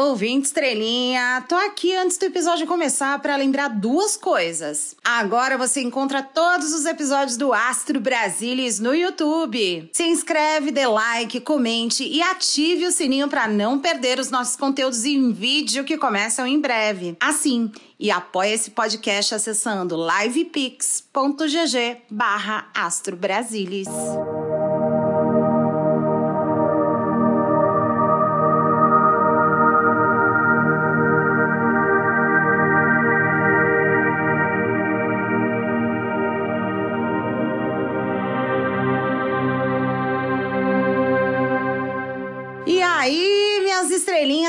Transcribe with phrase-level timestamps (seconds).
[0.00, 4.94] Ouvinte estrelinha, tô aqui antes do episódio começar para lembrar duas coisas.
[5.02, 9.90] Agora você encontra todos os episódios do Astro Brasilis no YouTube.
[9.92, 15.04] Se inscreve, dê like, comente e ative o sininho para não perder os nossos conteúdos
[15.04, 17.16] em vídeo que começam em breve.
[17.18, 17.68] Assim,
[17.98, 22.02] e apoia esse podcast acessando livepix.gg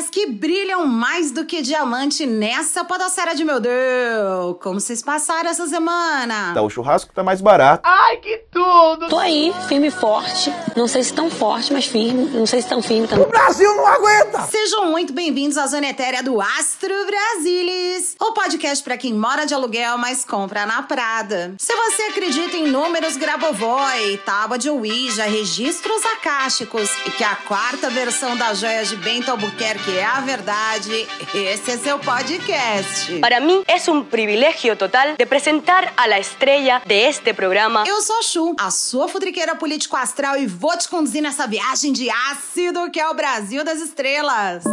[0.09, 4.57] que brilham mais do que diamante nessa podosfera de meu Deus.
[4.61, 6.53] Como vocês passaram essa semana?
[6.53, 7.83] Tá, o churrasco tá mais barato.
[7.85, 9.07] Ai, que tudo!
[9.07, 10.51] Tô aí, firme e forte.
[10.75, 12.25] Não sei se tão forte, mas firme.
[12.25, 13.25] Não sei se tão firme também.
[13.25, 14.41] O Brasil não aguenta!
[14.47, 18.15] Sejam muito bem-vindos à Zona Etérea do Astro Brasilis.
[18.19, 21.53] O podcast para quem mora de aluguel, mas compra na Prada.
[21.59, 27.89] Se você acredita em números Grabovoi, tábua de Ouija, registros acásticos e que a quarta
[27.89, 33.19] versão da joia de Bento Albuquerque é a verdade, esse é seu podcast.
[33.19, 37.83] Para mim, é um privilégio total de apresentar a la estrela de este programa.
[37.85, 41.91] Eu sou a Chu, a sua futriqueira político astral e vou te conduzir nessa viagem
[41.91, 44.63] de ácido que é o Brasil das estrelas.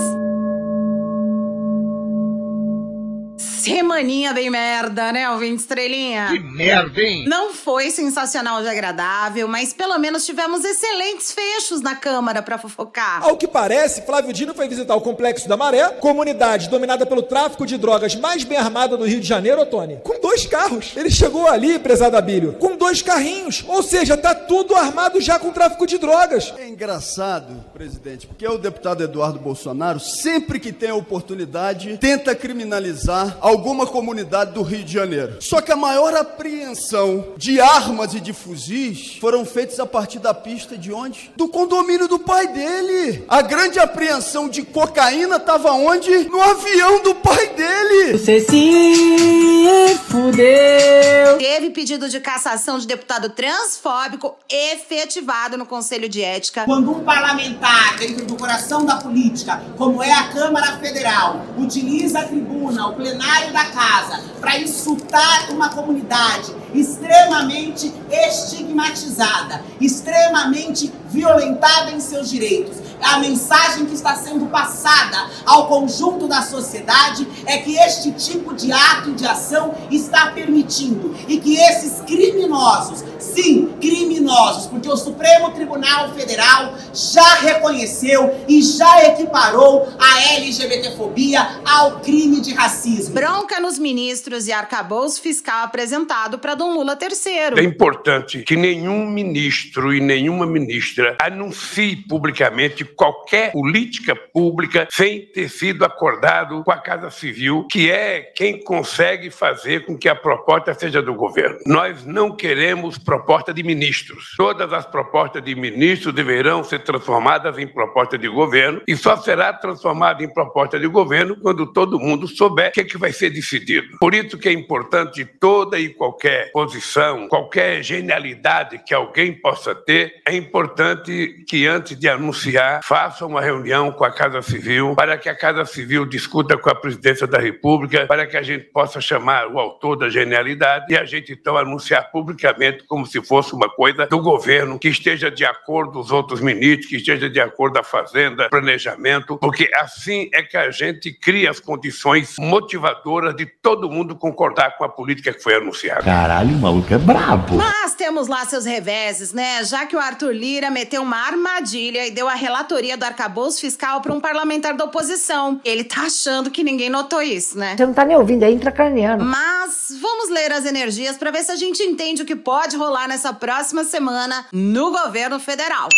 [3.67, 6.29] Semaninha bem merda, né, ouvinte estrelinha?
[6.29, 7.25] Que merda, hein?
[7.27, 13.25] Não foi sensacional de agradável, mas pelo menos tivemos excelentes fechos na Câmara para fofocar.
[13.25, 17.67] Ao que parece, Flávio Dino foi visitar o Complexo da Maré, comunidade dominada pelo tráfico
[17.67, 20.93] de drogas mais bem armada do Rio de Janeiro, Tony, com dois carros.
[20.97, 25.51] Ele chegou ali, prezado Abílio, com dois carrinhos, ou seja, tá tudo armado já com
[25.51, 26.55] tráfico de drogas.
[26.57, 33.37] É engraçado, presidente, porque o deputado Eduardo Bolsonaro, sempre que tem a oportunidade, tenta criminalizar
[33.57, 35.39] alguma comunidade do Rio de Janeiro.
[35.41, 40.35] Só que a maior apreensão de armas e de fuzis foram feitas a partir da
[40.35, 41.33] pista de onde?
[41.35, 43.25] Do condomínio do pai dele.
[43.29, 46.29] A grande apreensão de cocaína estava onde?
[46.29, 48.19] No avião do pai dele.
[48.19, 51.39] Você se fudeu.
[51.39, 56.65] Teve pedido de cassação de deputado transfóbico efetivado no Conselho de Ética.
[56.65, 62.25] Quando um parlamentar, dentro do coração da política, como é a Câmara Federal, utiliza a
[62.25, 72.31] tribuna, o plenário da casa para insultar uma comunidade extremamente estigmatizada, extremamente violentada em seus
[72.31, 72.77] direitos.
[73.03, 78.73] A mensagem que está sendo passada ao conjunto da sociedade é que este tipo de
[78.73, 83.05] ato e de ação está permitindo e que esses criminosos,
[83.37, 92.01] sim, criminosos, porque o Supremo Tribunal Federal já reconheceu e já equiparou a LGBTfobia ao
[92.01, 93.15] crime de racismo.
[93.15, 97.61] Bronca nos ministros e arcabouço fiscal apresentado para Dom Lula III.
[97.61, 105.51] É importante que nenhum ministro e nenhuma ministra anuncie publicamente qualquer política pública sem ter
[105.51, 110.73] sido acordado com a Casa Civil, que é quem consegue fazer com que a proposta
[110.73, 111.59] seja do governo.
[111.67, 114.35] Nós não queremos proposta de ministros.
[114.37, 119.53] Todas as propostas de ministros deverão ser transformadas em proposta de governo e só será
[119.53, 123.31] transformada em proposta de governo quando todo mundo souber o que, é que vai ser
[123.31, 123.99] decidido.
[123.99, 130.23] Por isso que é importante toda e qualquer posição, qualquer genialidade que alguém possa ter,
[130.25, 135.29] é importante que antes de anunciar faça uma reunião com a Casa Civil, para que
[135.29, 139.49] a Casa Civil discuta com a Presidência da República, para que a gente possa chamar
[139.49, 144.07] o autor da genialidade e a gente então anunciar publicamente como se fosse uma coisa
[144.07, 147.81] do governo que esteja de acordo com os outros ministros, que esteja de acordo com
[147.81, 153.91] a Fazenda, planejamento, porque assim é que a gente cria as condições motivadoras de todo
[153.91, 156.03] mundo concordar com a política que foi anunciada.
[156.03, 157.57] Caralho, o maluco é brabo.
[157.57, 159.65] Mas temos lá seus reveses, né?
[159.65, 164.01] Já que o Arthur Lira meteu uma armadilha e deu a relatoria do arcabouço fiscal
[164.01, 165.61] para um parlamentar da oposição.
[165.65, 167.75] Ele tá achando que ninguém notou isso, né?
[167.77, 169.25] Você não tá nem ouvindo, é intracraniano.
[169.25, 173.06] Mas vamos ler as energias para ver se a gente entende o que pode rolar
[173.07, 175.89] nessa próxima semana no governo federal.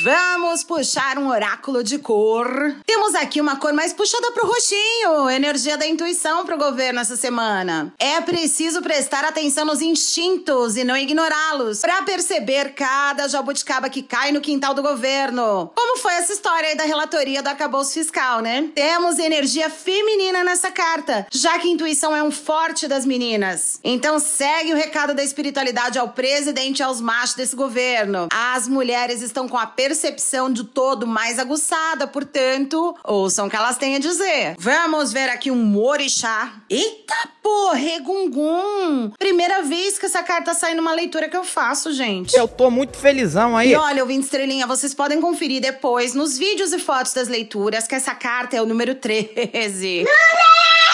[0.00, 2.74] Vamos puxar um oráculo de cor.
[2.84, 7.94] Temos aqui uma cor mais puxada pro roxinho, energia da intuição pro governo essa semana.
[7.96, 14.32] É preciso prestar atenção nos instintos e não ignorá-los para perceber cada jabuticaba que cai
[14.32, 15.70] no quintal do governo.
[15.76, 18.68] Como foi essa história aí da relatoria do arcabouço fiscal, né?
[18.74, 23.78] Temos energia feminina nessa carta, já que intuição é um forte das meninas.
[23.84, 28.26] Então segue o recado da espiritualidade ao presidente e aos machos desse governo.
[28.32, 33.76] As mulheres estão com a percepção de todo mais aguçada, portanto, ouçam o que elas
[33.76, 34.56] têm a dizer.
[34.58, 36.54] Vamos ver aqui um orixá.
[36.70, 39.10] Eita porra, Regungum!
[39.18, 42.34] Primeira vez que essa carta sai numa leitura que eu faço, gente.
[42.34, 43.72] Eu tô muito felizão aí.
[43.72, 47.94] E olha, ouvinte estrelinha, vocês podem conferir depois nos vídeos e fotos das leituras que
[47.94, 50.06] essa carta é o número 13.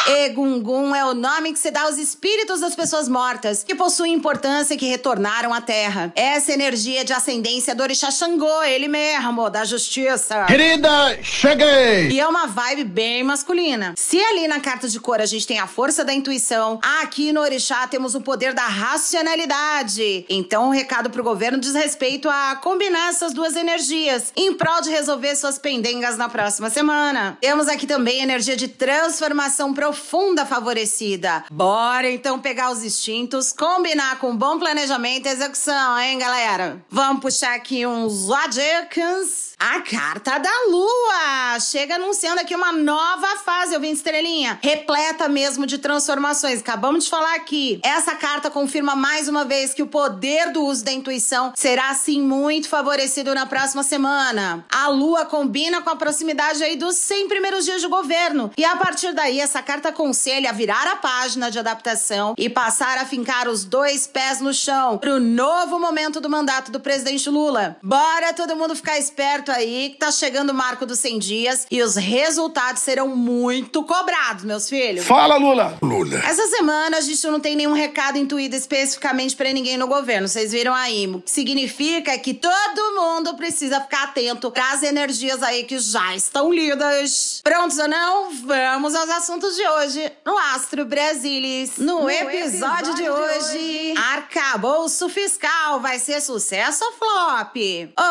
[0.06, 4.74] Egungun é o nome que se dá aos espíritos das pessoas mortas, que possuem importância
[4.74, 6.12] e que retornaram à Terra.
[6.16, 10.44] Essa energia de ascendência do Orixá Xangô, ele mesmo, da justiça.
[10.46, 12.08] Querida, cheguei!
[12.10, 13.94] E é uma vibe bem masculina.
[13.96, 17.40] Se ali na carta de cor a gente tem a força da intuição, aqui no
[17.40, 20.24] Orixá temos o poder da racionalidade.
[20.28, 24.90] Então o recado pro governo diz respeito a combinar essas duas energias em prol de
[24.90, 27.36] resolver suas pendengas na próxima semana.
[27.40, 31.44] Temos aqui também energia de transformação profunda favorecida.
[31.50, 36.82] Bora então pegar os instintos, combinar com bom planejamento e execução, hein, galera?
[36.90, 39.50] Vamos puxar aqui uns Wajekans.
[39.62, 45.66] A carta da lua chega anunciando aqui uma nova fase, eu vi estrelinha, repleta mesmo
[45.66, 46.60] de transformações.
[46.60, 47.78] Acabamos de falar aqui.
[47.84, 52.22] Essa carta confirma mais uma vez que o poder do uso da intuição será assim
[52.22, 54.64] muito favorecido na próxima semana.
[54.72, 58.76] A lua combina com a proximidade aí dos 100 primeiros dias de governo e a
[58.76, 63.48] partir daí essa carta aconselha a virar a página de adaptação e passar a fincar
[63.48, 67.76] os dois pés no chão pro novo momento do mandato do presidente Lula.
[67.82, 71.82] Bora todo mundo ficar esperto aí que tá chegando o marco dos 100 dias e
[71.82, 75.04] os resultados serão muito cobrados, meus filhos.
[75.04, 75.78] Fala, Lula!
[75.82, 76.18] Lula.
[76.18, 80.52] Essa semana a gente não tem nenhum recado intuído especificamente pra ninguém no governo, vocês
[80.52, 81.06] viram aí.
[81.06, 86.52] O que significa que todo mundo precisa ficar atento às energias aí que já estão
[86.52, 87.40] lidas.
[87.42, 88.30] Prontos ou não?
[88.30, 91.78] Vamos aos assuntos de hoje no Astro Brasilis.
[91.78, 97.56] No, episódio, de hoje, arcabouço fiscal vai ser sucesso ou flop?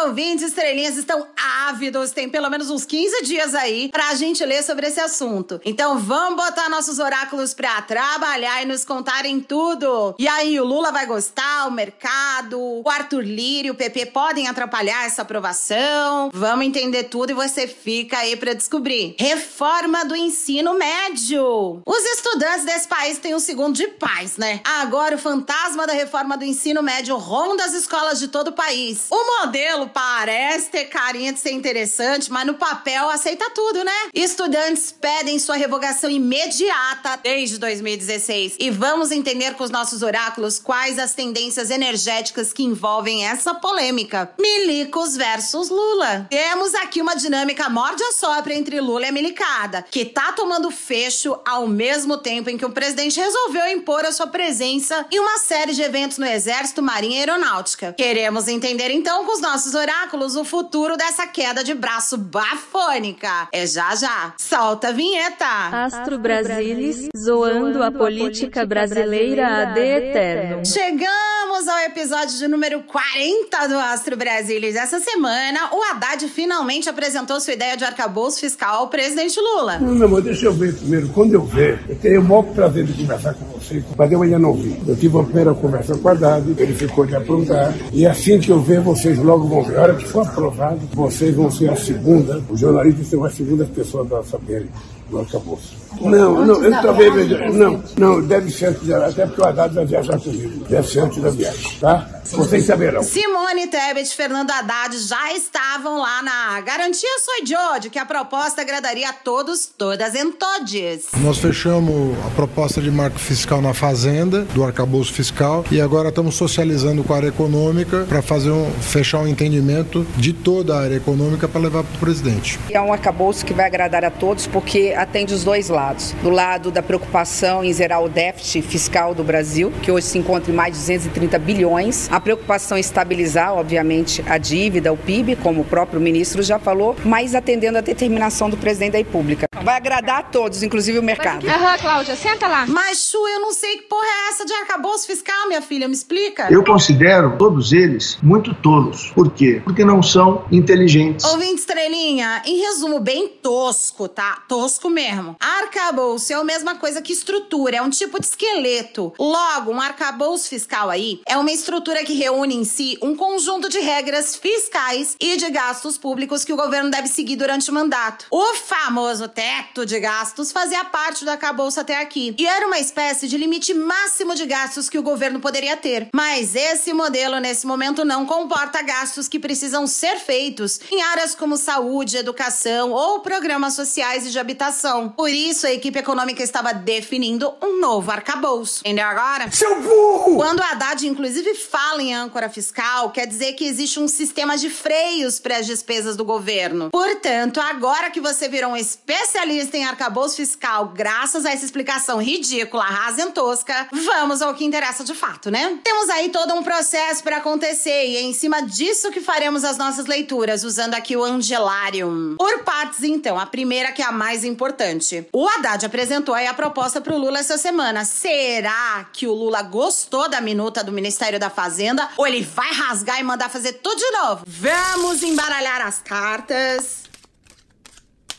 [0.03, 1.27] Ouvintes estrelinhas estão
[1.67, 5.59] ávidos, tem pelo menos uns 15 dias aí pra gente ler sobre esse assunto.
[5.65, 10.15] Então vamos botar nossos oráculos pra trabalhar e nos contarem tudo.
[10.17, 14.47] E aí, o Lula vai gostar, o mercado, o Arthur Lira e o PP podem
[14.47, 16.29] atrapalhar essa aprovação?
[16.33, 19.15] Vamos entender tudo e você fica aí pra descobrir.
[19.17, 21.48] Reforma do ensino médio.
[21.85, 24.61] Os estudantes desse país têm um segundo de paz, né?
[24.63, 29.07] Agora o fantasma da reforma do ensino médio ronda as escolas de todo o país.
[29.09, 33.91] O modelo parece ter carinha de ser interessante, mas no papel aceita tudo, né?
[34.13, 38.57] Estudantes pedem sua revogação imediata desde 2016.
[38.59, 44.31] E vamos entender com os nossos oráculos quais as tendências energéticas que envolvem essa polêmica.
[44.39, 46.27] Milicos versus Lula.
[46.29, 51.67] Temos aqui uma dinâmica morde-a-sopra entre Lula e a milicada, que tá tomando fecho ao
[51.67, 55.81] mesmo tempo em que o presidente resolveu impor a sua presença em uma série de
[55.81, 57.93] eventos no Exército, Marinha e Aeronáutica.
[57.93, 63.47] Queremos entender então com os nossos oráculos o futuro dessa queda de braço bafônica.
[63.51, 64.33] É já já.
[64.37, 65.45] Solta a vinheta.
[65.85, 70.65] Astro Brasilis, zoando a política brasileira ad eterno.
[70.65, 74.75] Chegamos ao episódio de número 40 do Astro Brasilis.
[74.75, 79.77] Essa semana, o Haddad finalmente apresentou sua ideia de arcabouço fiscal ao presidente Lula.
[79.77, 81.09] Não, meu amor, deixa eu ver primeiro.
[81.09, 83.48] Quando eu ver, eu tenho o maior prazer de conversar com
[83.97, 84.79] mas eu ainda não vi.
[84.87, 88.51] Eu tive uma primeira conversa com o Haddad, ele ficou de aprontar, e assim que
[88.51, 89.77] eu ver, vocês logo vão ver.
[89.77, 93.65] A hora que for aprovado, vocês vão ser a segunda, os jornalistas serão a segunda
[93.65, 94.69] pessoa a saberem
[95.09, 95.75] do arcabouço.
[96.01, 97.09] Não, não, eu também.
[97.51, 100.65] Não, não, deve ser antes, até porque o Haddad vai viajar comigo.
[100.69, 102.07] Deve ser antes da viagem, tá?
[102.25, 103.01] Vocês saberão.
[103.01, 108.05] Simone Tebet e Fernando Haddad já estavam lá na Garantia Soy Joe, de que a
[108.05, 111.07] proposta agradaria a todos, todas em todes.
[111.17, 116.35] Nós fechamos a proposta de marco fiscal na Fazenda, do arcabouço fiscal, e agora estamos
[116.35, 120.95] socializando com a área econômica para fazer um, fechar um entendimento de toda a área
[120.95, 122.59] econômica para levar para o presidente.
[122.69, 126.13] É um arcabouço que vai agradar a todos porque atende os dois lados.
[126.21, 130.51] Do lado da preocupação em zerar o déficit fiscal do Brasil, que hoje se encontra
[130.51, 135.61] em mais de 230 bilhões, a preocupação em estabilizar, obviamente, a dívida, o PIB, como
[135.61, 139.48] o próprio ministro já falou, mas atendendo a determinação do presidente da República.
[139.63, 141.47] Vai agradar a todos, inclusive o mercado.
[141.47, 142.65] Aham, Cláudia, senta lá.
[142.65, 145.93] Mas, Chu, eu não sei que porra é essa de arcabouço fiscal, minha filha, me
[145.93, 146.47] explica?
[146.49, 149.11] Eu considero todos eles muito tolos.
[149.11, 149.61] Por quê?
[149.63, 151.25] Porque não são inteligentes.
[151.25, 154.43] Ouvinte estrelinha, em resumo bem tosco, tá?
[154.47, 155.35] Tosco mesmo.
[155.39, 159.13] Arcabouço é a mesma coisa que estrutura, é um tipo de esqueleto.
[159.19, 163.79] Logo, um arcabouço fiscal aí é uma estrutura que reúne em si um conjunto de
[163.79, 168.25] regras fiscais e de gastos públicos que o governo deve seguir durante o mandato.
[168.31, 169.48] O famoso teto
[169.85, 174.35] de gastos fazia parte do arcabouço até aqui e era uma espécie de limite máximo
[174.35, 176.09] de gastos que o governo poderia ter.
[176.13, 181.57] Mas esse modelo, nesse momento, não comporta gastos que precisam ser feitos em áreas como
[181.57, 185.09] saúde, educação ou programas sociais e de habitação.
[185.09, 188.81] Por isso, a equipe econômica estava definindo um novo arcabouço.
[188.81, 189.49] Entendeu agora?
[189.51, 190.35] Seu burro!
[190.35, 194.69] Quando a Haddad, inclusive, fala em âncora fiscal, quer dizer que existe um sistema de
[194.69, 196.89] freios para as despesas do governo.
[196.91, 199.38] Portanto, agora que você virou um especialista
[199.73, 205.13] em arcabouço fiscal, graças a essa explicação ridícula, rasa tosca, vamos ao que interessa de
[205.13, 205.79] fato, né?
[205.83, 209.77] Temos aí todo um processo para acontecer e é em cima disso que faremos as
[209.77, 212.35] nossas leituras, usando aqui o Angelarium.
[212.37, 215.25] Por partes, então, a primeira que é a mais importante.
[215.33, 218.03] O Haddad apresentou aí a proposta pro Lula essa semana.
[218.05, 223.19] Será que o Lula gostou da minuta do Ministério da Fazenda ou ele vai rasgar
[223.19, 224.43] e mandar fazer tudo de novo?
[224.45, 227.08] Vamos embaralhar as cartas.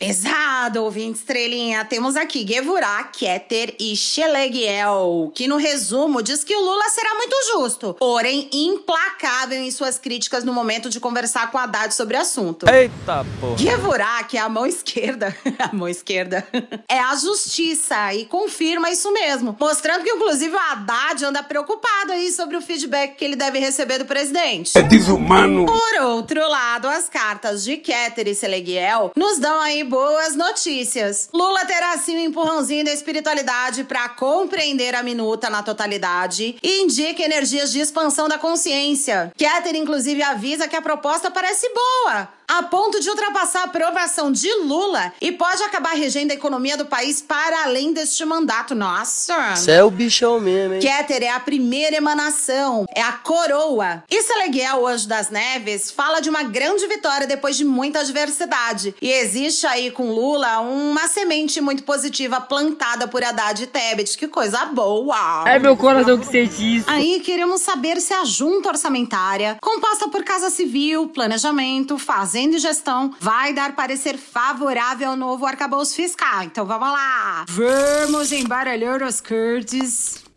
[0.01, 1.85] Pesado, ouvinte estrelinha.
[1.85, 7.35] Temos aqui Gevurah, Keter e Shelegiel, que no resumo diz que o Lula será muito
[7.53, 12.67] justo, porém implacável em suas críticas no momento de conversar com Haddad sobre o assunto.
[12.67, 13.57] Eita porra.
[13.59, 16.47] Gevurah, que é a mão esquerda, a mão esquerda,
[16.89, 22.31] é a justiça e confirma isso mesmo, mostrando que inclusive o Haddad anda preocupado aí
[22.31, 24.75] sobre o feedback que ele deve receber do presidente.
[24.75, 25.67] É desumano.
[25.67, 31.27] Por outro lado, as cartas de Keter e Selegiel nos dão aí boas notícias.
[31.33, 37.21] Lula terá sim um empurrãozinho da espiritualidade para compreender a minuta na totalidade e indica
[37.21, 39.33] energias de expansão da consciência.
[39.35, 44.53] Keter, inclusive, avisa que a proposta parece boa a ponto de ultrapassar a aprovação de
[44.55, 48.75] Lula e pode acabar regendo a economia do país para além deste mandato.
[48.75, 49.55] Nossa!
[49.55, 50.81] Você é o bichão mesmo, hein?
[50.81, 54.03] Keter é a primeira emanação, é a coroa.
[54.09, 58.93] E Seleguel, o Anjo das Neves, fala de uma grande vitória depois de muita adversidade.
[59.01, 64.17] E existe aí com Lula uma semente muito positiva plantada por Haddad e Tebet.
[64.17, 65.45] Que coisa boa!
[65.47, 66.89] É meu coração que sente isso.
[66.89, 73.13] Aí queremos saber se a junta orçamentária, composta por Casa Civil, Planejamento, Fazenda e Gestão,
[73.19, 76.43] vai dar parecer favorável ao novo arcabouço fiscal.
[76.43, 77.45] Então vamos lá!
[77.47, 80.30] Vamos embaralhar as cartas.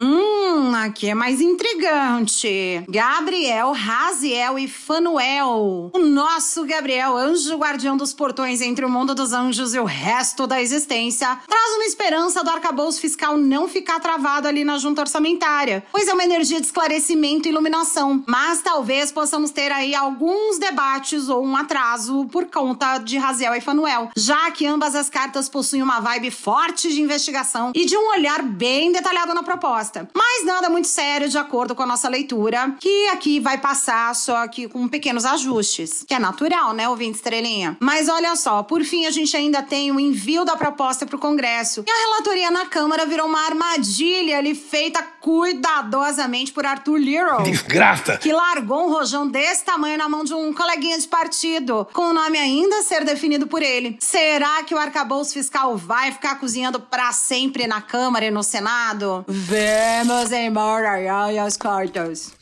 [0.00, 2.84] Hum, aqui é mais intrigante.
[2.88, 5.90] Gabriel, Raziel e Fanuel.
[5.92, 10.46] O nosso Gabriel, anjo guardião dos portões entre o mundo dos anjos e o resto
[10.46, 15.84] da existência, traz uma esperança do arcabouço fiscal não ficar travado ali na junta orçamentária,
[15.90, 18.22] pois é uma energia de esclarecimento e iluminação.
[18.26, 23.60] Mas talvez possamos ter aí alguns debates ou um atraso por conta de Raziel e
[23.60, 28.10] Fanuel, já que ambas as cartas possuem uma vibe forte de investigação e de um
[28.10, 29.87] olhar bem detalhado na proposta.
[30.14, 34.46] Mas nada muito sério de acordo com a nossa leitura, que aqui vai passar só
[34.48, 37.76] que com pequenos ajustes, que é natural, né, ouvinte estrelinha?
[37.80, 41.18] Mas olha só, por fim a gente ainda tem o envio da proposta para o
[41.18, 41.84] Congresso.
[41.86, 47.42] E a relatoria na Câmara virou uma armadilha ali feita cuidadosamente por Arthur Little.
[47.50, 48.16] Desgraça!
[48.18, 52.14] Que largou um rojão desse tamanho na mão de um coleguinha de partido, com o
[52.14, 53.98] nome ainda a ser definido por ele.
[54.00, 59.24] Será que o arcabouço fiscal vai ficar cozinhando para sempre na Câmara e no Senado?
[59.78, 62.37] Temos embora, jau, jau skārtos.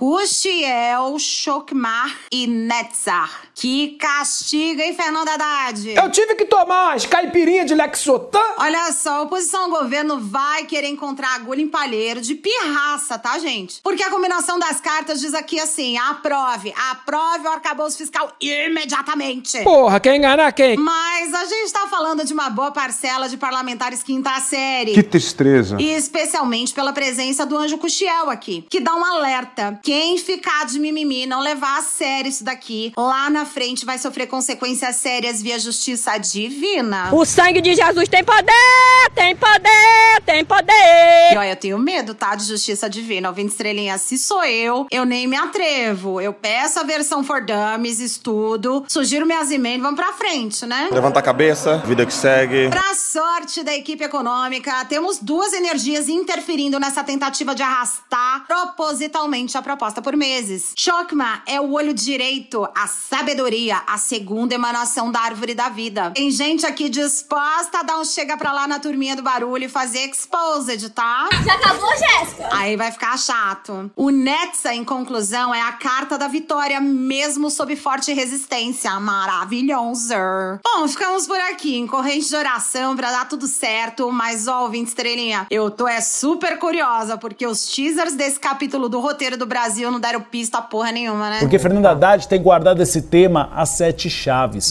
[0.00, 3.42] Custiel, Chokmar e Netzar.
[3.54, 5.90] Que castigo, hein, Fernanda Haddad?
[5.90, 8.40] Eu tive que tomar umas caipirinhas de Lexotan.
[8.56, 13.38] Olha só, a oposição ao governo vai querer encontrar agulha em palheiro de pirraça, tá,
[13.38, 13.82] gente?
[13.82, 19.62] Porque a combinação das cartas diz aqui assim: aprove, aprove o arcabouço fiscal imediatamente.
[19.62, 20.78] Porra, quer enganar quem?
[20.78, 24.94] Mas a gente tá falando de uma boa parcela de parlamentares quinta série.
[24.94, 25.76] Que tristeza.
[25.78, 29.78] E especialmente pela presença do Anjo Cuxiel aqui, que dá um alerta.
[29.90, 34.28] Quem ficar de mimimi não levar a sério isso daqui, lá na frente vai sofrer
[34.28, 37.12] consequências sérias via justiça divina.
[37.12, 41.32] O sangue de Jesus tem poder, tem poder, tem poder.
[41.32, 42.36] E olha, eu tenho medo, tá?
[42.36, 43.30] De justiça divina.
[43.30, 46.20] Ouvindo estrelinha, se sou eu, eu nem me atrevo.
[46.20, 50.88] Eu peço a versão for dummies, estudo, sugiro minhas emendas, vamos pra frente, né?
[50.92, 52.68] Levanta a cabeça, vida que segue.
[52.68, 59.62] Pra sorte da equipe econômica, temos duas energias interferindo nessa tentativa de arrastar propositalmente a
[59.62, 60.74] proposta por meses.
[60.76, 66.10] Chokma é o olho direito, a sabedoria, a segunda emanação da árvore da vida.
[66.10, 69.68] Tem gente aqui disposta a dar um chega pra lá na turminha do barulho e
[69.70, 71.30] fazer exposed, tá?
[71.46, 72.48] Já acabou, Jéssica?
[72.52, 73.90] Aí vai ficar chato.
[73.96, 78.90] O Netza, em conclusão, é a carta da vitória, mesmo sob forte resistência.
[79.00, 80.14] Maravilhoso.
[80.62, 84.12] Bom, ficamos por aqui, em corrente de oração pra dar tudo certo.
[84.12, 89.00] Mas, ó, ouvinte estrelinha, eu tô é super curiosa, porque os teasers desse capítulo do
[89.00, 91.38] roteiro do Brasil não deram pista porra nenhuma, né?
[91.40, 94.70] Porque Fernanda Haddad tem guardado esse tema a sete chaves.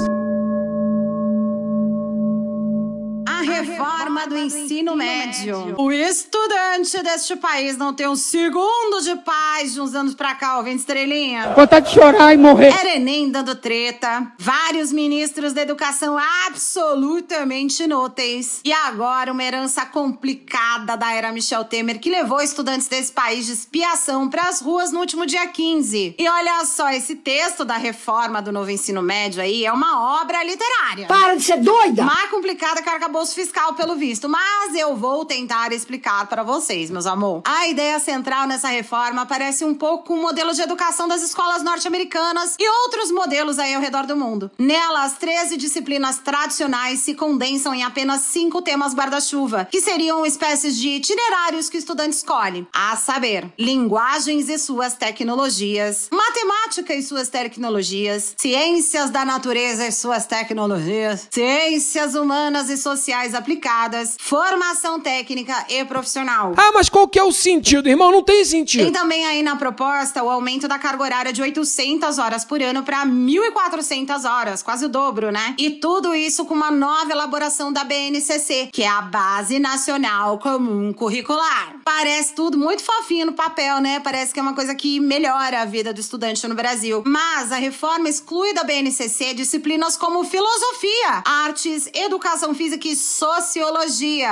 [4.28, 5.76] Do ensino médio.
[5.78, 10.58] O estudante deste país não tem um segundo de paz de uns anos pra cá,
[10.58, 11.54] ouvinte estrelinha.
[11.56, 12.74] Vontade de chorar e morrer.
[12.80, 18.62] Era Enem dando treta, vários ministros da educação absolutamente inúteis.
[18.64, 23.54] E agora uma herança complicada da era Michel Temer que levou estudantes desse país de
[23.54, 26.16] expiação pras ruas no último dia 15.
[26.18, 30.44] E olha só, esse texto da reforma do novo ensino médio aí é uma obra
[30.44, 31.08] literária.
[31.08, 32.04] Para de ser doida!
[32.04, 34.09] Mais complicada que o arcabouço fiscal, pelo visto.
[34.28, 37.42] Mas eu vou tentar explicar para vocês, meus amor.
[37.46, 42.56] A ideia central nessa reforma parece um pouco o modelo de educação das escolas norte-americanas
[42.60, 44.50] e outros modelos aí ao redor do mundo.
[44.58, 50.76] Nela, as 13 disciplinas tradicionais se condensam em apenas cinco temas guarda-chuva, que seriam espécies
[50.76, 52.68] de itinerários que o estudante escolhe.
[52.74, 60.26] A saber, linguagens e suas tecnologias, matemática e suas tecnologias, ciências da natureza e suas
[60.26, 66.54] tecnologias, ciências humanas e sociais aplicadas, formação técnica e profissional.
[66.58, 68.12] Ah, mas qual que é o sentido, irmão?
[68.12, 68.92] Não tem Tem sentido.
[68.92, 73.06] também aí na proposta o aumento da carga horária de 800 horas por ano para
[73.06, 75.56] 1.400 horas, quase o dobro, né?
[75.58, 80.94] E tudo isso com uma nova elaboração da BNCC, que é a Base Nacional Comum
[80.94, 81.76] Curricular.
[81.84, 84.00] Parece tudo muito fofinho no papel, né?
[84.00, 87.04] Parece que é uma coisa que melhora a vida do estudante no Brasil.
[87.06, 93.89] Mas a reforma exclui da BNCC disciplinas como filosofia, artes, educação física e sociologia.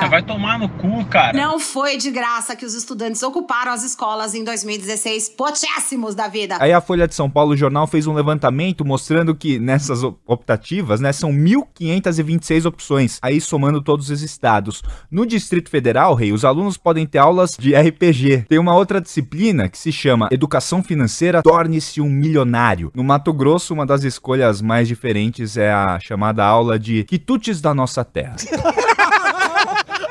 [0.10, 1.36] Vai tomar no cu, cara.
[1.38, 6.58] Não foi de graça que os estudantes ocuparam as escolas em 2016, potésimos da vida.
[6.60, 10.20] Aí a Folha de São Paulo o jornal fez um levantamento mostrando que nessas op-
[10.26, 14.84] optativas, né, são 1.526 opções, aí somando todos os estados.
[15.10, 18.46] No Distrito Federal, rei, os alunos podem ter aulas de RPG.
[18.48, 22.92] Tem uma outra disciplina que se chama Educação Financeira Torne-se um Milionário.
[22.96, 27.74] No Mato Grosso, uma das escolhas mais diferentes é a chamada aula de Quitutes da
[27.74, 28.36] Nossa Terra.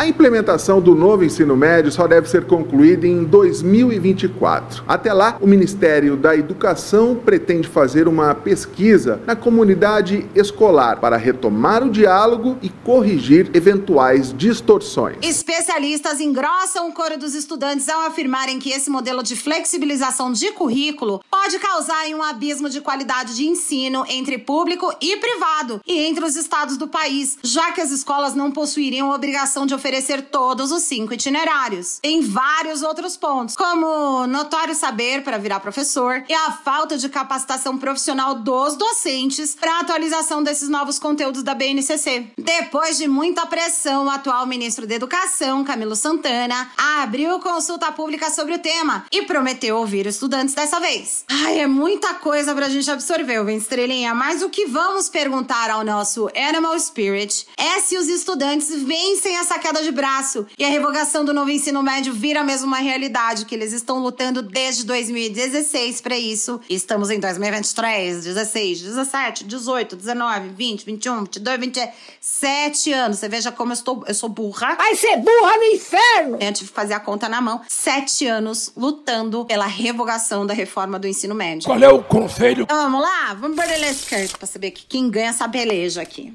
[0.00, 4.82] A implementação do novo ensino médio só deve ser concluída em 2024.
[4.88, 11.84] Até lá, o Ministério da Educação pretende fazer uma pesquisa na comunidade escolar para retomar
[11.84, 15.18] o diálogo e corrigir eventuais distorções.
[15.20, 21.20] Especialistas engrossam o coro dos estudantes ao afirmarem que esse modelo de flexibilização de currículo
[21.30, 26.36] pode causar um abismo de qualidade de ensino entre público e privado e entre os
[26.36, 29.89] estados do país, já que as escolas não possuiriam a obrigação de oferecer
[30.30, 31.98] todos os cinco itinerários.
[32.02, 37.76] Em vários outros pontos, como notório saber para virar professor e a falta de capacitação
[37.76, 42.28] profissional dos docentes para a atualização desses novos conteúdos da BNCC.
[42.38, 46.70] Depois de muita pressão, o atual ministro da Educação, Camilo Santana,
[47.02, 51.24] abriu consulta pública sobre o tema e prometeu ouvir estudantes dessa vez.
[51.28, 55.84] Ai, é muita coisa pra gente absorver, vem estrelinha, mas o que vamos perguntar ao
[55.84, 61.24] nosso Animal Spirit é se os estudantes vencem essa queda de braço e a revogação
[61.24, 66.16] do novo ensino médio vira mesmo uma realidade, que eles estão lutando desde 2016 pra
[66.18, 66.60] isso.
[66.68, 73.18] E estamos em 2023, 16, 17, 18, 19, 20, 21, 22, 27 anos.
[73.18, 74.74] Você veja como eu estou, eu sou burra.
[74.76, 76.38] Vai ser burra no inferno!
[76.40, 77.60] Eu tive que fazer a conta na mão.
[77.68, 81.66] Sete anos lutando pela revogação da reforma do ensino médio.
[81.66, 82.64] Qual é o conselho?
[82.64, 83.34] Então, vamos lá?
[83.34, 86.32] Vamos perder esse esquerdo pra saber que quem ganha essa peleja aqui.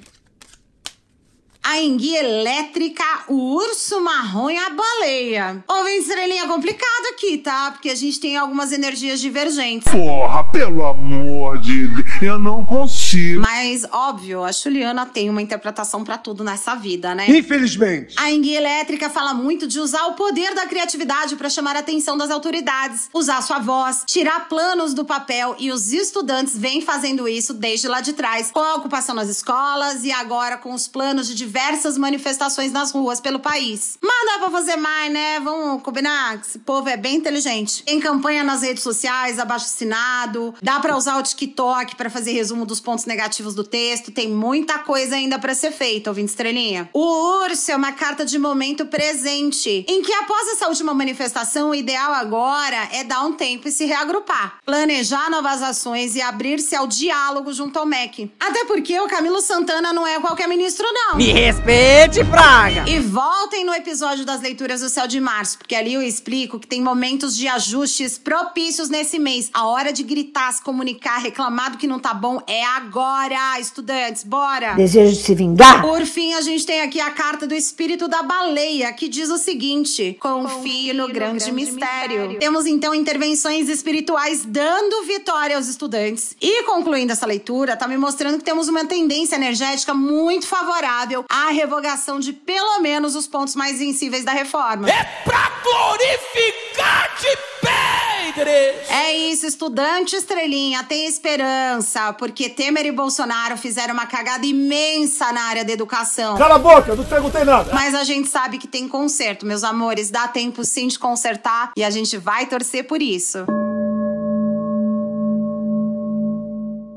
[1.76, 5.62] A enguia elétrica, o urso marrom e a baleia.
[5.68, 7.72] Ô, vem estrelinha complicado aqui, tá?
[7.72, 9.92] Porque a gente tem algumas energias divergentes.
[9.92, 13.42] Porra, pelo amor de Deus, eu não consigo.
[13.42, 17.26] Mas, óbvio, a Juliana tem uma interpretação pra tudo nessa vida, né?
[17.28, 18.16] Infelizmente.
[18.18, 22.18] A enguia elétrica fala muito de usar o poder da criatividade para chamar a atenção
[22.18, 27.54] das autoridades, usar sua voz, tirar planos do papel e os estudantes vêm fazendo isso
[27.54, 31.36] desde lá de trás, com a ocupação nas escolas e agora com os planos de
[31.66, 33.98] diversas manifestações nas ruas pelo país.
[34.02, 35.40] Mas dá pra fazer mais, né?
[35.40, 37.84] Vamos combinar esse povo é bem inteligente.
[37.84, 42.66] Tem campanha nas redes sociais, abaixo assinado, dá pra usar o TikTok pra fazer resumo
[42.66, 46.88] dos pontos negativos do texto, tem muita coisa ainda pra ser feita, ouvinte estrelinha.
[46.94, 51.76] O urso é uma carta de momento presente, em que após essa última manifestação, o
[51.76, 56.86] ideal agora é dar um tempo e se reagrupar, planejar novas ações e abrir-se ao
[56.86, 58.32] diálogo junto ao MEC.
[58.40, 61.18] Até porque o Camilo Santana não é qualquer ministro, não.
[61.18, 62.90] Me Respeite, praga!
[62.90, 66.66] E voltem no episódio das leituras do Céu de Março, porque ali eu explico que
[66.66, 69.52] tem momentos de ajustes propícios nesse mês.
[69.54, 74.24] A hora de gritar, se comunicar, reclamar do que não tá bom é agora, estudantes,
[74.24, 74.74] bora!
[74.74, 75.84] Desejo de se vingar?
[75.84, 79.38] Por fim, a gente tem aqui a carta do espírito da baleia, que diz o
[79.38, 82.40] seguinte: confie no grande, mistério.
[82.40, 86.36] Temos então intervenções espirituais dando vitória aos estudantes.
[86.42, 91.50] E concluindo essa leitura, tá me mostrando que temos uma tendência energética muito favorável à
[91.50, 94.90] revogação de pelo menos os pontos mais sensíveis da reforma.
[94.90, 97.28] É pra glorificar de
[97.62, 98.90] pedres!
[98.90, 105.42] É isso, estudante estrelinha, tem esperança, porque Temer e Bolsonaro fizeram uma cagada imensa na
[105.44, 106.38] área da educação.
[106.38, 107.74] Cala a boca, eu não te perguntei nada.
[107.74, 110.10] Mas a gente sabe que tem conserto, meus amores.
[110.10, 113.46] Dá tempo sim de consertar e a gente vai torcer por isso.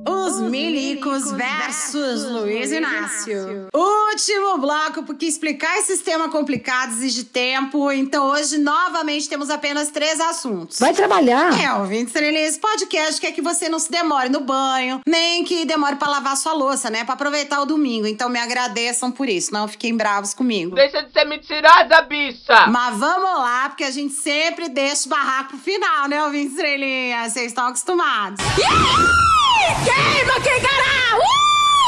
[0.07, 3.69] Os Milicos versus Luiz Inácio.
[4.11, 7.93] Último bloco, porque explicar esses temas complicados exige tempo.
[7.93, 10.79] Então hoje, novamente, temos apenas três assuntos.
[10.81, 11.53] Vai trabalhar.
[11.63, 15.65] É, ouvinte estrelinha, esse podcast quer que você não se demore no banho, nem que
[15.65, 17.05] demore pra lavar sua louça, né?
[17.05, 18.07] Pra aproveitar o domingo.
[18.07, 20.75] Então me agradeçam por isso, não fiquem bravos comigo.
[20.75, 22.67] Deixa de ser mentirosa, bicha!
[22.67, 27.29] Mas vamos lá, porque a gente sempre deixa o barraco pro final, né, ouvinte estrelinha?
[27.29, 28.43] Vocês estão acostumados.
[29.85, 31.19] Queima, quem cará!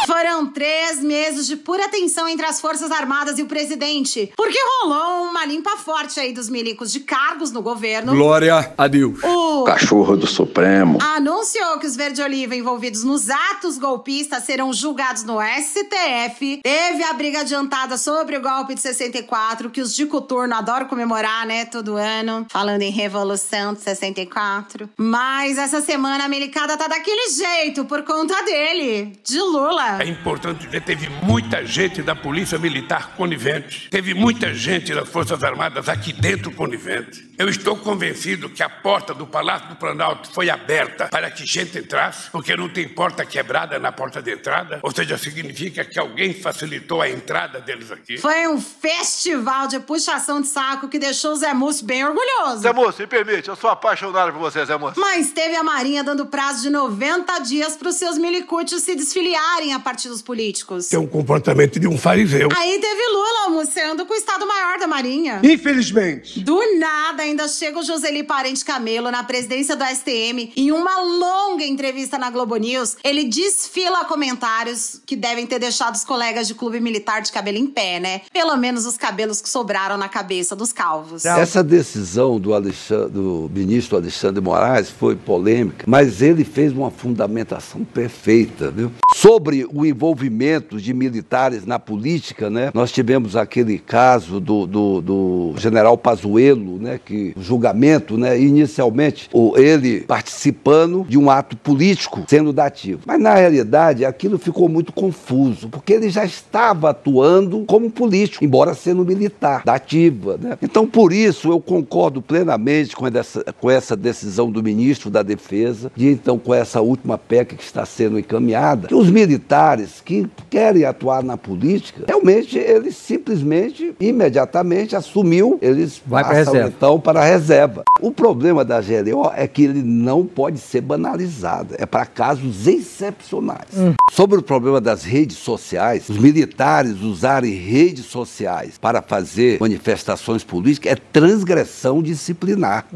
[0.07, 5.25] Foram três meses de pura tensão entre as Forças Armadas e o presidente, porque rolou
[5.25, 8.13] uma limpa forte aí dos milicos de cargos no governo.
[8.15, 9.23] Glória a Deus.
[9.23, 10.99] O Cachorro do Supremo.
[11.03, 16.61] anunciou que os verde-oliva envolvidos nos atos golpistas serão julgados no STF.
[16.63, 21.47] Teve a briga adiantada sobre o golpe de 64, que os de coturno adoram comemorar,
[21.47, 24.89] né, todo ano, falando em Revolução de 64.
[24.97, 29.90] Mas essa semana a milicada tá daquele jeito por conta dele, de Lula.
[29.99, 33.89] É importante dizer, teve muita gente da Polícia Militar conivente.
[33.91, 37.30] Teve muita gente das Forças Armadas aqui dentro conivente.
[37.41, 41.79] Eu estou convencido que a porta do Palácio do Planalto foi aberta para que gente
[41.79, 44.79] entrasse, porque não tem porta quebrada na porta de entrada.
[44.83, 48.19] Ou seja, significa que alguém facilitou a entrada deles aqui.
[48.19, 52.59] Foi um festival de puxação de saco que deixou o Zé Múcio bem orgulhoso.
[52.59, 55.01] Zé Moço, me permite, eu sou apaixonado por você, Zé Moço.
[55.01, 59.73] Mas teve a Marinha dando prazo de 90 dias para os seus milicutes se desfiliarem
[59.73, 60.89] a partidos políticos.
[60.89, 62.51] Tem um comportamento de um fariseu.
[62.55, 65.41] Aí teve Lula almoçando com o Estado-Maior da Marinha.
[65.43, 66.41] Infelizmente.
[66.41, 70.53] Do nada, ainda chega o Joseli Parente Camelo na presidência do STM.
[70.57, 76.05] Em uma longa entrevista na Globo News, ele desfila comentários que devem ter deixado os
[76.05, 78.23] colegas de clube militar de cabelo em pé, né?
[78.33, 81.25] Pelo menos os cabelos que sobraram na cabeça dos calvos.
[81.25, 87.85] Essa decisão do, Alexandre, do ministro Alexandre Moraes foi polêmica, mas ele fez uma fundamentação
[87.85, 88.91] perfeita, viu?
[89.15, 92.71] Sobre o envolvimento de militares na política, né?
[92.73, 96.99] Nós tivemos aquele caso do, do, do general Pazuello, né?
[97.05, 98.41] Que o julgamento, né?
[98.41, 103.01] Inicialmente, o, ele participando de um ato político, sendo dativo.
[103.07, 108.75] Mas na realidade, aquilo ficou muito confuso, porque ele já estava atuando como político, embora
[108.75, 110.57] sendo militar, da ativa, né?
[110.63, 115.91] Então, por isso, eu concordo plenamente com essa, com essa decisão do ministro da Defesa,
[115.97, 120.85] de então, com essa última PEC que está sendo encaminhada, que os militares que querem
[120.85, 126.69] atuar na política, realmente eles simplesmente, imediatamente, assumiu, eles Vai passam, reserva.
[126.77, 127.85] então para a reserva.
[127.99, 133.69] O problema da GLO é que ele não pode ser banalizado, é para casos excepcionais.
[134.13, 140.93] Sobre o problema das redes sociais, os militares usarem redes sociais para fazer manifestações políticas
[140.93, 142.87] é transgressão disciplinar.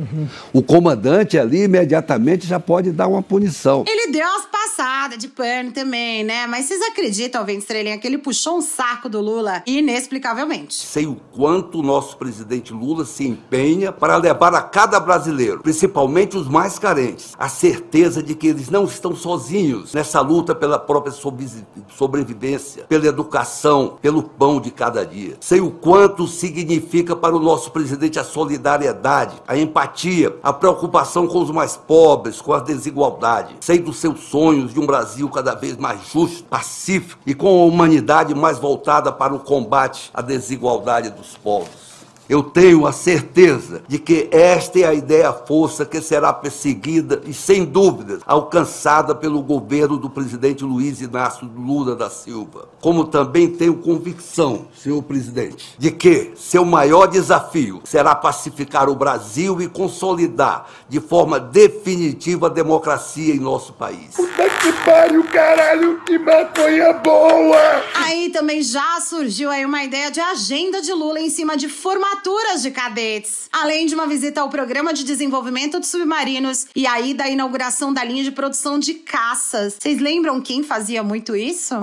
[0.53, 3.85] O comandante ali imediatamente já pode dar uma punição.
[3.89, 6.47] Ele deu umas passadas de pano também, né?
[6.47, 10.75] Mas vocês acreditam, Vente Estrelinha, que ele puxou um saco do Lula inexplicavelmente?
[10.75, 16.37] Sei o quanto o nosso presidente Lula se empenha para levar a cada brasileiro, principalmente
[16.37, 21.13] os mais carentes, a certeza de que eles não estão sozinhos nessa luta pela própria
[21.13, 21.65] sobrevi-
[21.97, 25.37] sobrevivência, pela educação, pelo pão de cada dia.
[25.41, 31.43] Sei o quanto significa para o nosso presidente a solidariedade, a empatia, a preocupação com
[31.43, 33.57] os mais pobres, com a desigualdade.
[33.61, 37.67] Sei dos seus sonhos de um Brasil cada vez mais justo, pacífico e com a
[37.67, 41.94] humanidade mais voltada para o combate à desigualdade dos povos.
[42.29, 47.35] Eu tenho a certeza de que esta é a ideia força que será perseguida e,
[47.35, 52.69] sem dúvidas, alcançada pelo governo do presidente Luiz Inácio Lula da Silva.
[52.81, 59.61] Como também tenho convicção, senhor presidente, de que seu maior desafio será pacificar o Brasil
[59.61, 64.15] e consolidar de forma definitiva a democracia em nosso país.
[64.15, 67.83] Puta que pariu, caralho, que maconha boa!
[67.97, 71.69] Aí também já surgiu aí uma ideia de agenda de Lula em cima de
[72.15, 77.13] formaturas de cadetes, além de uma visita ao programa de desenvolvimento de submarinos e aí
[77.13, 79.77] da inauguração da linha de produção de caças.
[79.81, 81.75] Vocês lembram quem fazia muito isso?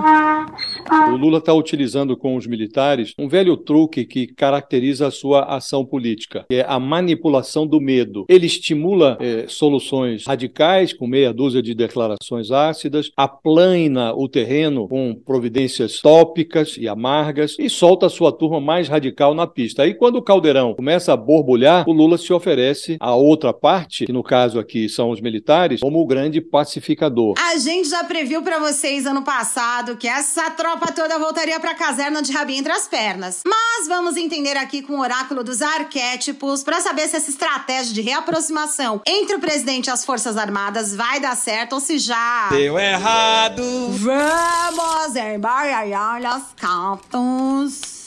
[1.12, 5.84] O Lula está utilizando com os militares um velho truque que caracteriza a sua ação
[5.84, 8.24] política, que é a manipulação do medo.
[8.28, 15.14] Ele estimula eh, soluções radicais com meia dúzia de declarações ácidas, aplana o terreno com
[15.14, 19.82] providências tópicas e amargas e solta a sua turma mais radical na pista.
[19.82, 24.12] Aí quando o caldeirão começa a borbulhar, o Lula se oferece à outra parte, que
[24.12, 27.34] no caso aqui são os militares, como o grande pacificador.
[27.38, 32.22] A gente já previu pra vocês ano passado que essa tropa toda voltaria pra caserna
[32.22, 33.40] de rabinho entre as pernas.
[33.44, 38.00] Mas vamos entender aqui com o oráculo dos arquétipos pra saber se essa estratégia de
[38.00, 42.78] reaproximação entre o presidente e as Forças Armadas vai dar certo ou se já Deu
[42.78, 43.62] errado.
[43.90, 48.01] Vamos embaralhar as cartas.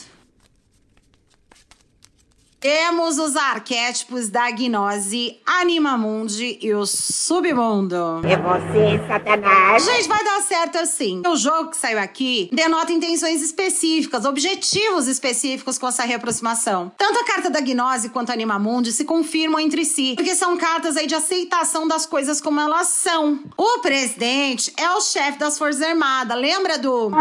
[2.65, 8.21] Temos os arquétipos da gnose, Animamundi e o submundo.
[8.23, 9.86] É você, Satanás.
[9.86, 11.21] Gente, vai dar certo assim.
[11.28, 16.91] O jogo que saiu aqui denota intenções específicas, objetivos específicos com essa reaproximação.
[16.97, 20.97] Tanto a carta da gnose quanto a Animamundi se confirmam entre si, porque são cartas
[20.97, 23.41] aí de aceitação das coisas como elas são.
[23.56, 26.36] O presidente é o chefe das Forças Armadas.
[26.36, 27.12] Lembra do.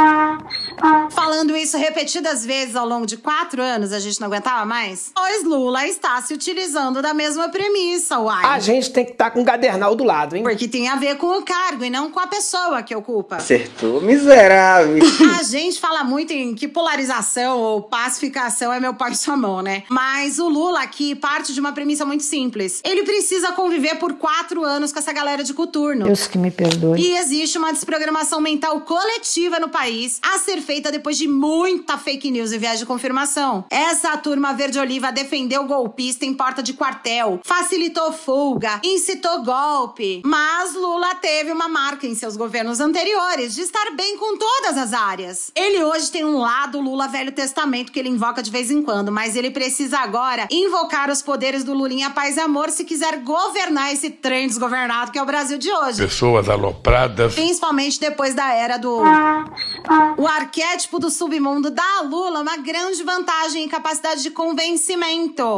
[1.11, 5.13] Falando isso repetidas vezes ao longo de quatro anos, a gente não aguentava mais?
[5.35, 8.45] Pois Lula está se utilizando da mesma premissa, uai.
[8.45, 10.45] A gente tem que estar com o gadernal do lado, hein?
[10.45, 13.37] Porque tem a ver com o cargo e não com a pessoa que ocupa.
[13.37, 15.03] Acertou, miserável.
[15.37, 19.61] A gente fala muito em que polarização ou pacificação é meu pai e sua mão,
[19.61, 19.83] né?
[19.89, 22.81] Mas o Lula aqui parte de uma premissa muito simples.
[22.85, 26.05] Ele precisa conviver por quatro anos com essa galera de coturno.
[26.05, 27.01] Deus que me perdoe.
[27.01, 32.31] E existe uma desprogramação mental coletiva no país a ser feita depois de muita fake
[32.31, 33.65] news e viés de confirmação.
[33.69, 40.21] Essa turma verde-oliva defendeu o golpista em porta de quartel, facilitou fuga, incitou golpe.
[40.25, 44.93] Mas Lula teve uma marca em seus governos anteriores de estar bem com todas as
[44.93, 45.51] áreas.
[45.55, 49.13] Ele hoje tem um lado Lula Velho Testamento que ele invoca de vez em quando,
[49.13, 53.93] mas ele precisa agora invocar os poderes do Lulinha Paz e Amor se quiser governar
[53.93, 56.03] esse trem desgovernado que é o Brasil de hoje.
[56.03, 57.35] Pessoas alopradas.
[57.35, 59.03] Principalmente depois da era do.
[60.19, 65.04] O arquétipo do submundo dá a Lula uma grande vantagem em capacidade de convencimento.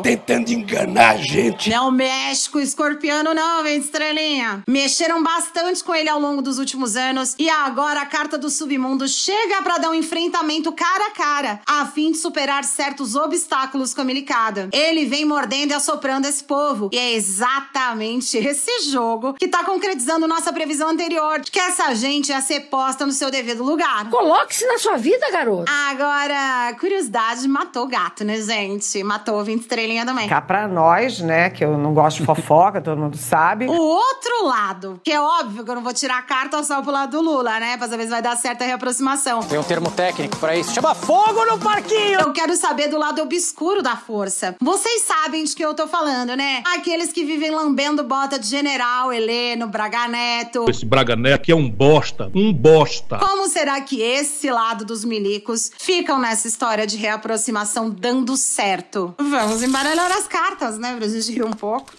[0.03, 1.71] Tentando enganar a gente.
[1.71, 4.63] Não mexe com o escorpiano, não, vem estrelinha.
[4.69, 9.07] Mexeram bastante com ele ao longo dos últimos anos e agora a carta do submundo
[9.07, 14.01] chega pra dar um enfrentamento cara a cara, a fim de superar certos obstáculos com
[14.01, 14.69] a milicada.
[14.73, 16.91] Ele vem mordendo e assoprando esse povo.
[16.93, 22.31] E é exatamente esse jogo que tá concretizando nossa previsão anterior de que essa gente
[22.31, 24.09] ia ser posta no seu devido lugar.
[24.11, 25.71] Coloque-se na sua vida, garoto.
[25.71, 29.03] Agora, curiosidade matou o gato, né, gente?
[29.03, 30.29] Matou o 20 estrelinha também.
[30.29, 33.67] Cá pra nós, né, que eu não gosto de fofoca, todo mundo sabe.
[33.67, 36.91] O outro lado, que é óbvio que eu não vou tirar a carta só pro
[36.91, 37.77] lado do Lula, né?
[37.77, 39.41] Pra saber se vai dar certo a reaproximação.
[39.41, 40.73] Tem um termo técnico pra isso.
[40.73, 42.21] Chama fogo no parquinho!
[42.21, 44.57] Eu quero saber do lado obscuro da força.
[44.61, 46.63] Vocês sabem de que eu tô falando, né?
[46.75, 50.65] Aqueles que vivem lambendo bota de general, Heleno, Braga Neto.
[50.69, 52.31] Esse Braga Neto aqui é um bosta.
[52.35, 53.19] Um bosta.
[53.19, 59.15] Como será que esse lado dos milicos ficam nessa história de reaproximação dando certo?
[59.29, 60.97] Vamos embaralhar as cartas, né?
[60.97, 61.93] Pra gente rir um pouco.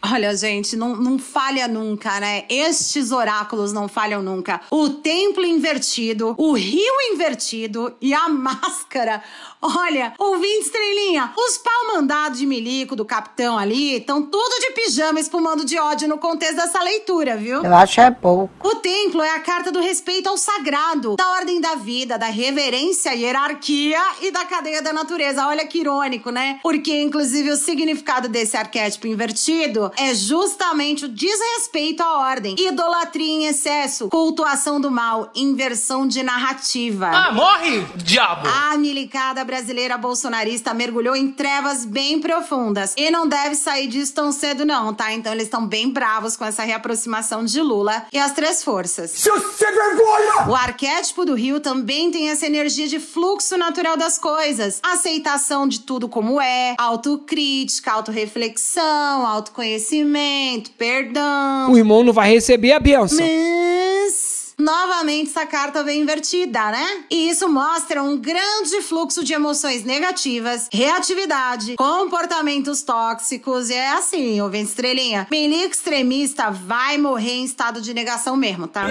[0.00, 2.44] Olha, gente, não, não falha nunca, né?
[2.48, 4.60] Estes oráculos não falham nunca.
[4.70, 9.22] O templo invertido, o rio invertido e a máscara.
[9.60, 15.18] Olha, ouvinte estrelinha, os pau mandados de milico do capitão ali estão tudo de pijama
[15.18, 17.64] espumando de ódio no contexto dessa leitura, viu?
[17.64, 18.50] Eu acho é pouco.
[18.62, 23.14] O templo é a carta do respeito ao sagrado, da ordem da vida, da reverência,
[23.14, 25.46] hierarquia e da cadeia da natureza.
[25.46, 26.60] Olha que irônico, né?
[26.62, 33.46] Porque, inclusive, o significado desse arquétipo invertido é justamente o desrespeito à ordem, idolatria em
[33.46, 37.10] excesso, cultuação do mal, inversão de narrativa.
[37.12, 38.46] Ah, morre, diabo!
[38.46, 44.30] A milicada brasileira bolsonarista mergulhou em trevas bem profundas e não deve sair disso tão
[44.30, 45.10] cedo não, tá?
[45.14, 49.10] Então eles estão bem bravos com essa reaproximação de Lula e as três forças.
[49.10, 50.48] Seu sem vergonha!
[50.48, 55.80] O arquétipo do Rio também tem essa energia de fluxo natural das coisas, aceitação de
[55.80, 61.72] tudo como é, autocrítica, autorreflexão, autoconhecimento, perdão.
[61.72, 63.18] O irmão não vai receber a benção.
[63.18, 67.04] Mas novamente essa carta vem invertida, né?
[67.10, 73.70] E isso mostra um grande fluxo de emoções negativas, reatividade, comportamentos tóxicos.
[73.70, 75.26] E é assim, ô estrelinha.
[75.30, 78.86] Milico extremista vai morrer em estado de negação mesmo, tá?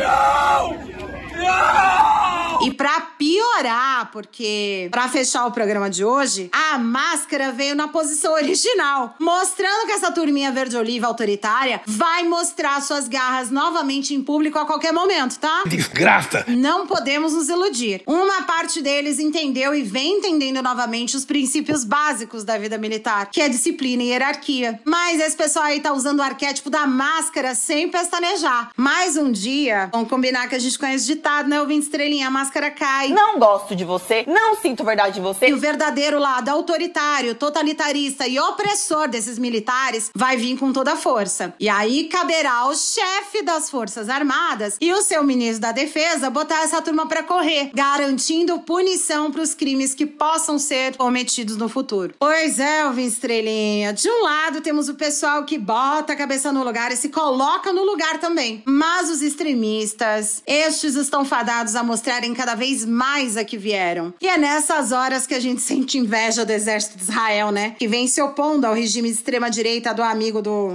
[2.61, 8.33] E pra piorar, porque pra fechar o programa de hoje, a máscara veio na posição
[8.33, 14.65] original, mostrando que essa turminha verde-oliva autoritária vai mostrar suas garras novamente em público a
[14.65, 15.56] qualquer momento, tá?
[15.65, 16.45] Desgraça!
[16.47, 18.01] Não podemos nos iludir.
[18.05, 23.41] Uma parte deles entendeu e vem entendendo novamente os princípios básicos da vida militar, que
[23.41, 24.79] é disciplina e hierarquia.
[24.85, 28.71] Mas esse pessoal aí tá usando o arquétipo da máscara sem pestanejar.
[28.77, 32.27] Mais um dia, vamos combinar que a gente conhece ditado, né, ouvinte estrelinha?
[32.27, 33.09] A máscara cai.
[33.09, 35.47] Não gosto de você, não sinto verdade em você.
[35.47, 40.97] E o verdadeiro lado autoritário, totalitarista e opressor desses militares vai vir com toda a
[40.97, 41.53] força.
[41.59, 46.63] E aí caberá ao chefe das Forças Armadas e o seu ministro da Defesa botar
[46.63, 52.13] essa turma pra correr, garantindo punição pros crimes que possam ser cometidos no futuro.
[52.19, 53.93] Pois é, ouvinte estrelinha.
[53.93, 57.71] De um lado temos o pessoal que bota a cabeça no lugar e se coloca
[57.71, 58.61] no lugar também.
[58.65, 64.13] Mas os extremistas, estes estão fadados a mostrarem cada vez mais a que vieram.
[64.19, 67.75] E é nessas horas que a gente sente inveja do exército de Israel, né?
[67.79, 70.71] Que vem se opondo ao regime de extrema-direita do amigo do.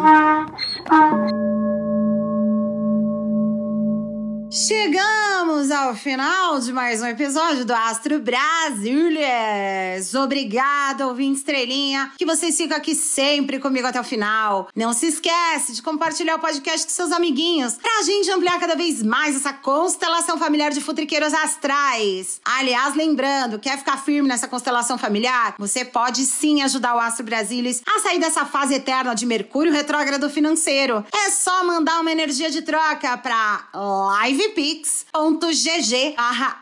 [4.52, 10.14] Chegamos ao final de mais um episódio do Astro Brasileiros.
[10.14, 14.68] Obrigada, ouvinte estrelinha, que vocês ficam aqui sempre comigo até o final.
[14.76, 19.02] Não se esquece de compartilhar o podcast com seus amiguinhos, pra gente ampliar cada vez
[19.02, 22.38] mais essa constelação familiar de futriqueiros astrais.
[22.44, 25.54] Aliás, lembrando, quer ficar firme nessa constelação familiar?
[25.58, 30.28] Você pode sim ajudar o Astro Brasilis a sair dessa fase eterna de Mercúrio retrógrado
[30.28, 31.02] financeiro.
[31.10, 36.14] É só mandar uma energia de troca pra live livepix.gg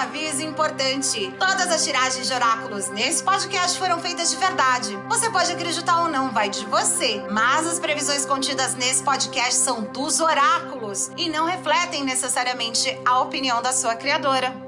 [0.00, 4.96] Aviso importante: todas as tiragens de oráculos nesse podcast foram feitas de verdade.
[5.08, 7.24] Você pode acreditar ou não, vai de você.
[7.30, 13.62] Mas as previsões contidas nesse podcast são dos oráculos e não refletem necessariamente a opinião
[13.62, 14.67] da sua criadora.